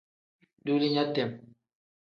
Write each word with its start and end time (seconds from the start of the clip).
Duulinya 0.65 1.13
tem. 1.13 1.55